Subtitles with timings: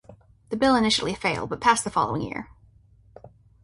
[0.49, 2.49] The bill initially failed, but passed the following year.